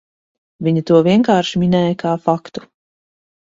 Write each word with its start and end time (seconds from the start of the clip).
Viņa 0.67 0.83
to 0.91 1.01
vienkārši 1.09 1.63
minēja 1.65 2.01
kā 2.07 2.17
faktu. 2.25 2.67